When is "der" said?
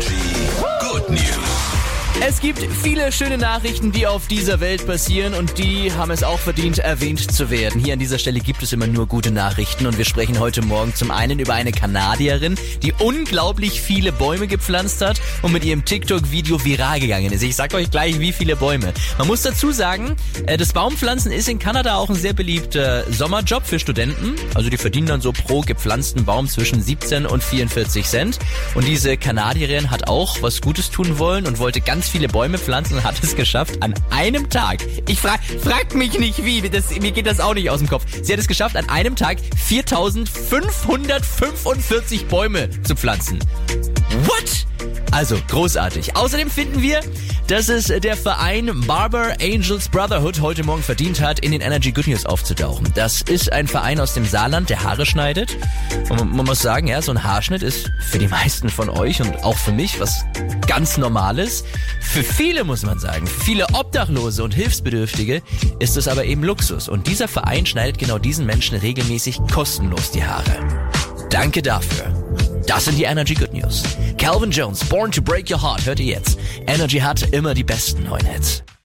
47.86-48.16, 54.68-54.82